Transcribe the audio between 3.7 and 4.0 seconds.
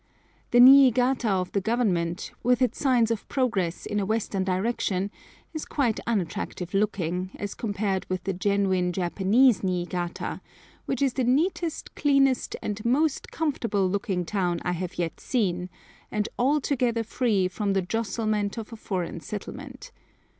in